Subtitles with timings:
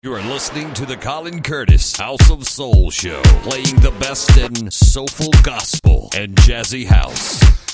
[0.00, 4.70] You are listening to the Colin Curtis House of Soul Show, playing the best in
[4.70, 7.67] soulful gospel and jazzy house.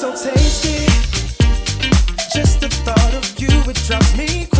[0.00, 0.86] so tasty.
[2.32, 4.59] Just the thought of you, it drives me crazy.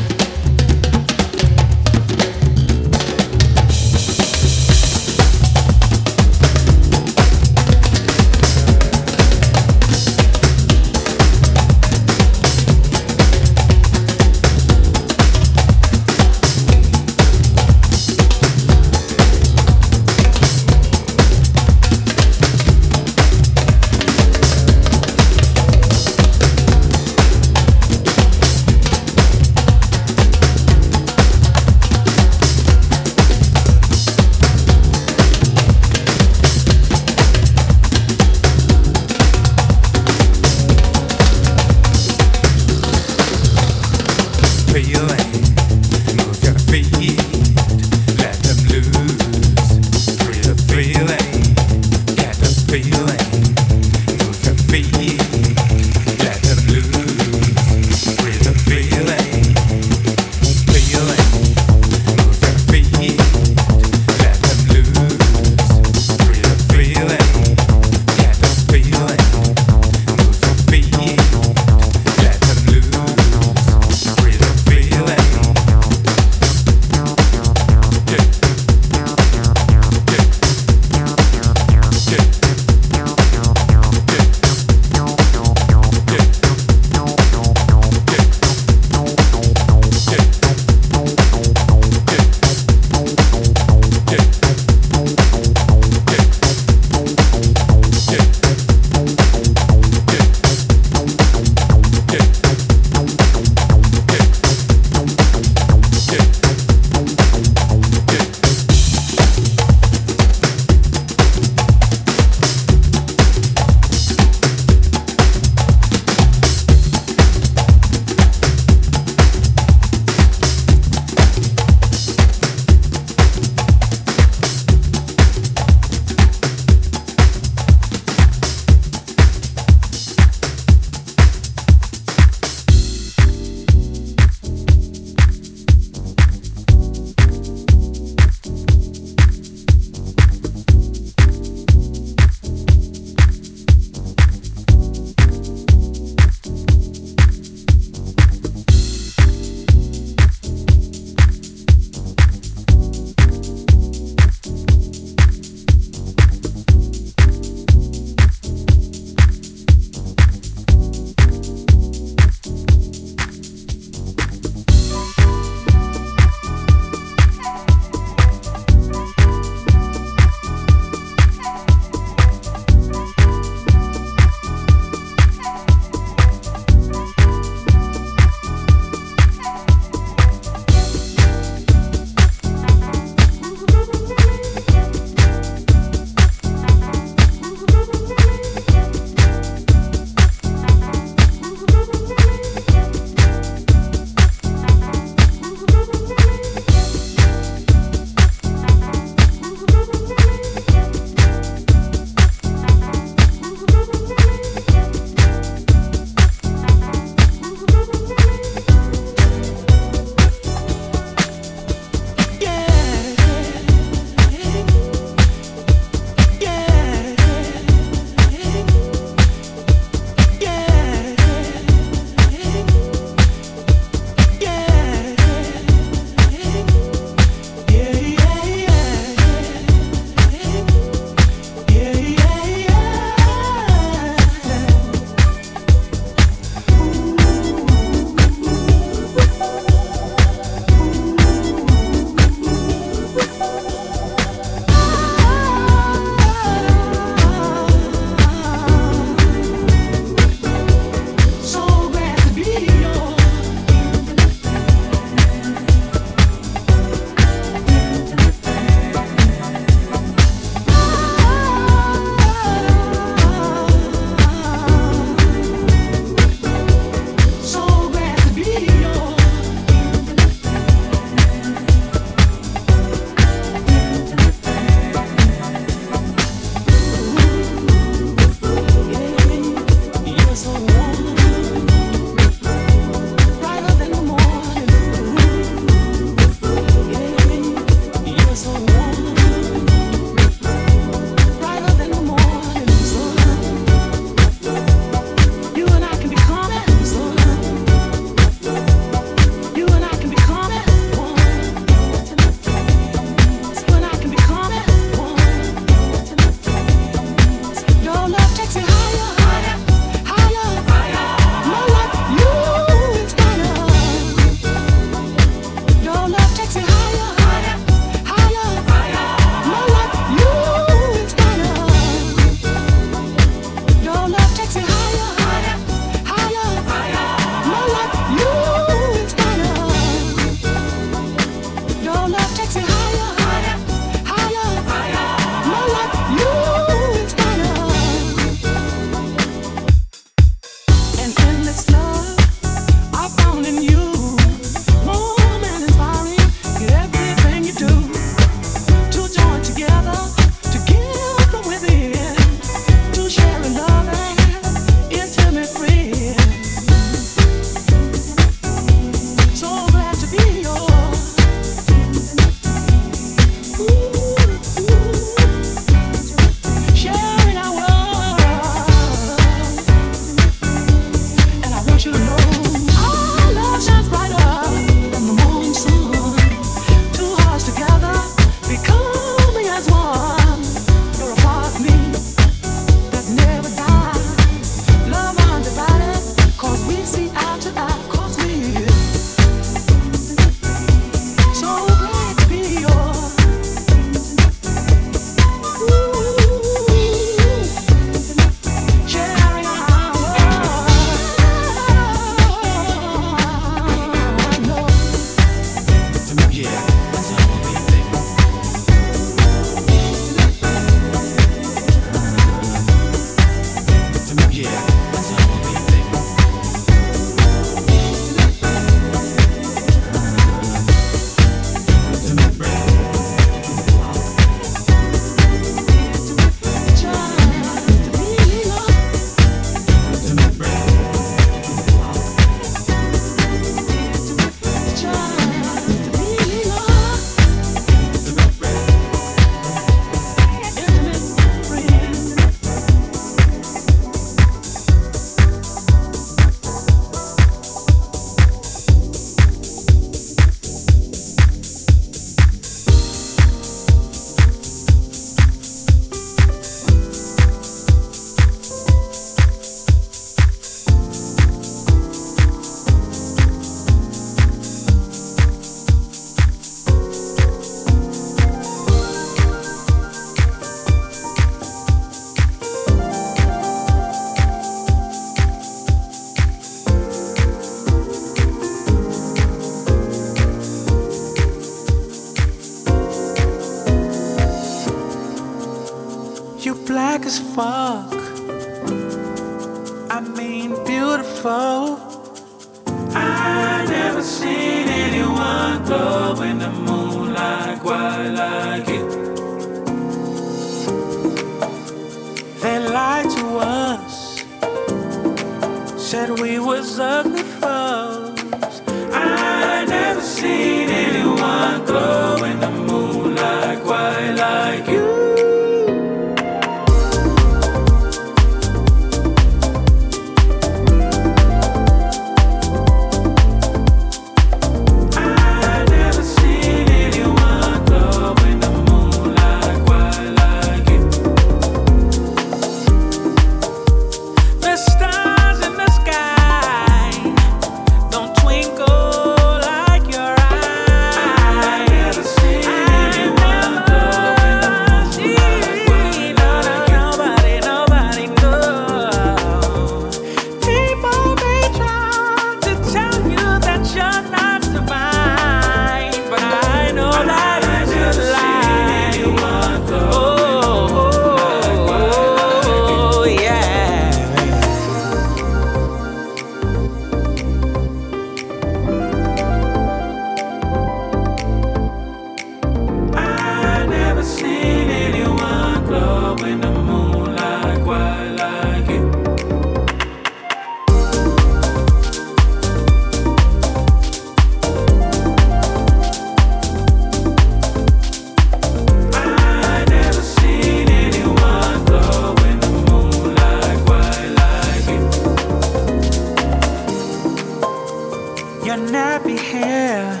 [598.56, 600.00] you'd not be here.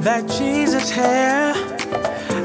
[0.00, 1.54] That Jesus hair,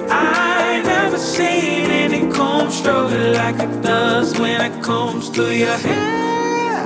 [0.10, 6.84] I never seen any comb stroking like it does when it combs through your hair.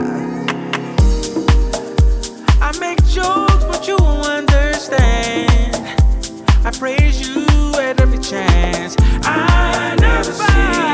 [2.62, 5.76] I make jokes, but you understand.
[6.66, 7.46] I praise you
[7.80, 8.96] at every chance.
[9.24, 10.93] I never seen.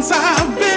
[0.00, 0.69] once I've been.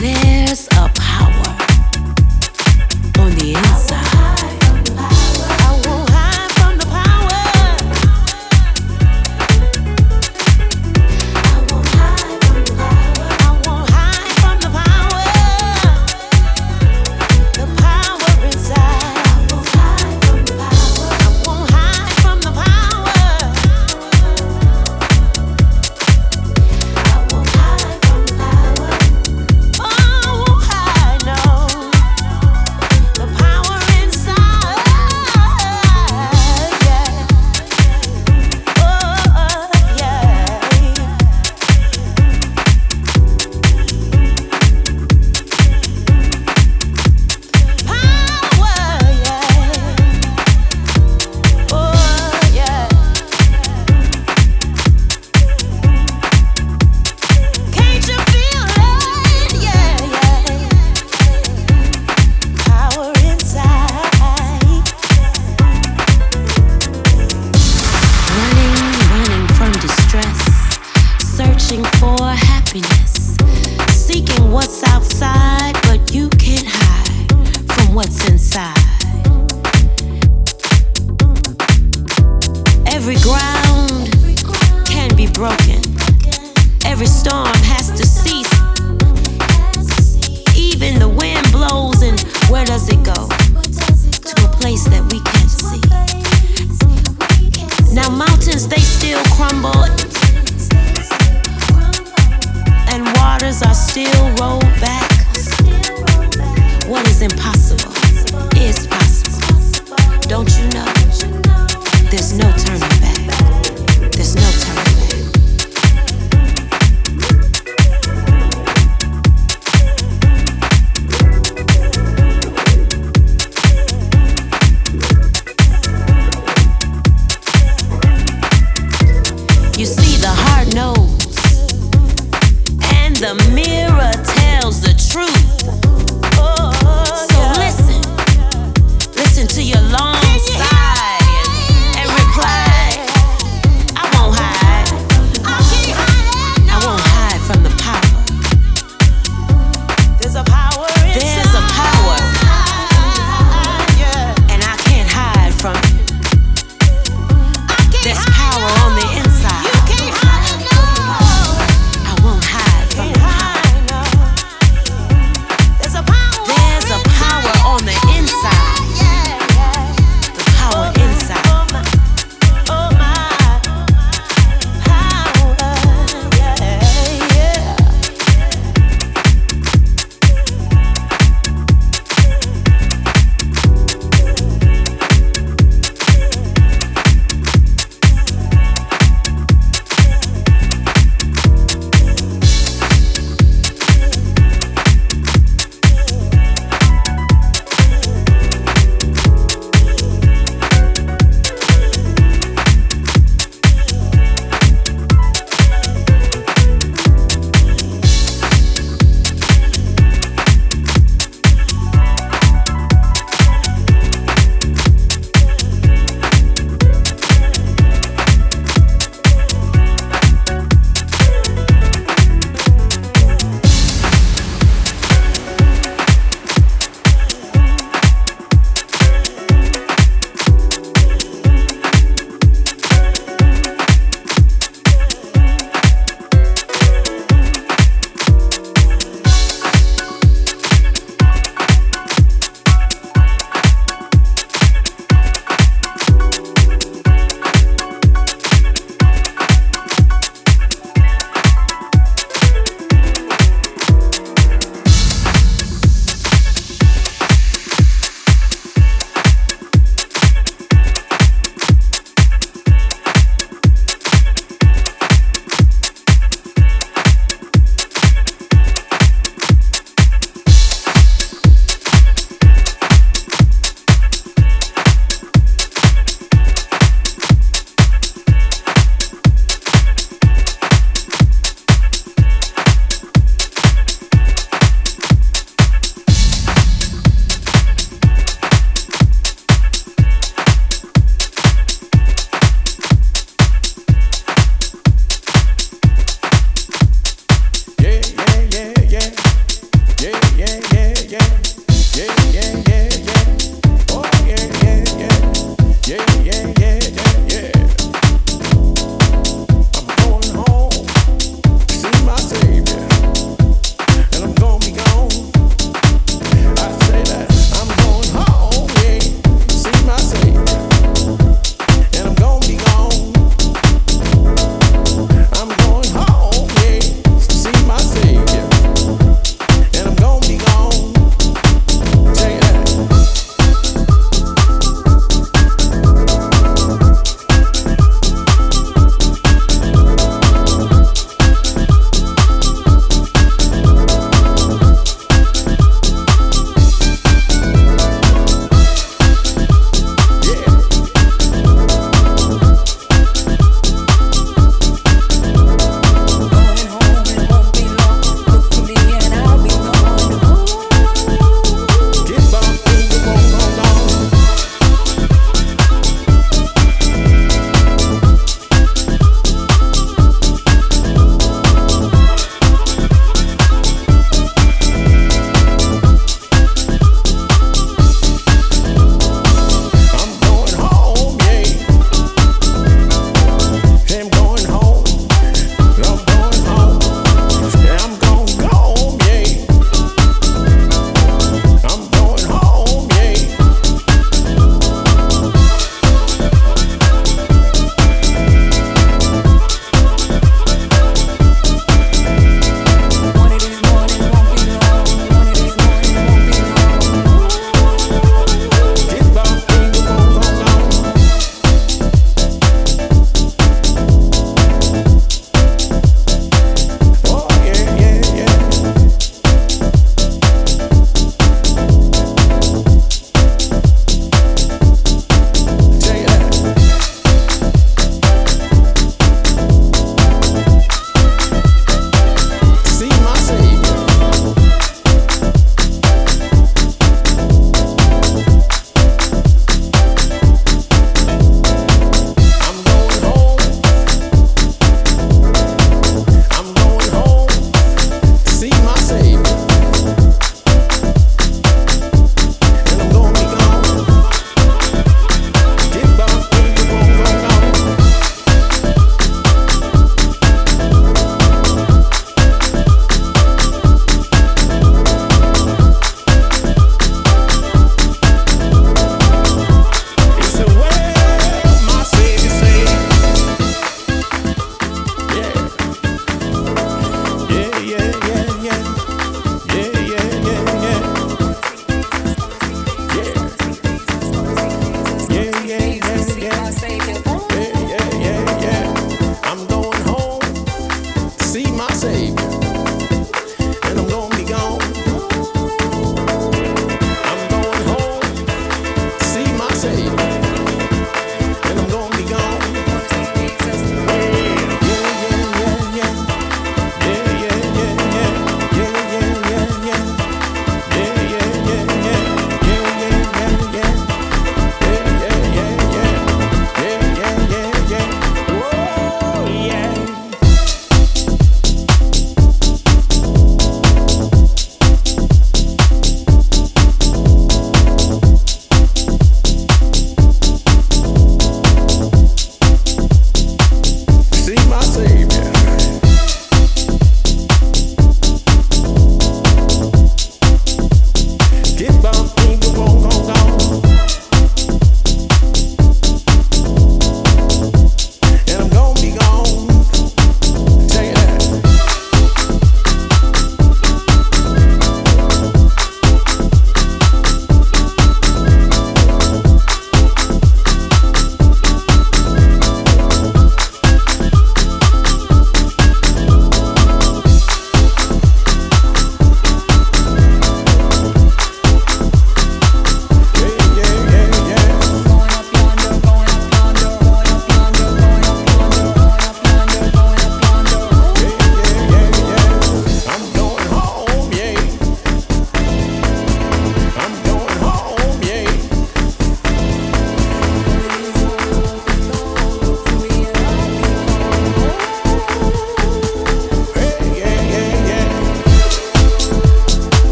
[0.00, 1.56] There's a power
[3.18, 4.09] on the inside.